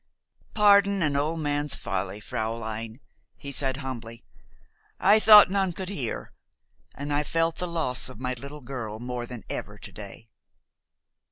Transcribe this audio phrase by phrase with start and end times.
[0.55, 2.99] "Pardon an old man's folly, fräulein,"
[3.37, 4.23] he said humbly.
[4.99, 6.31] "I thought none could hear,
[6.95, 10.29] and I felt the loss of my little girl more than ever to day."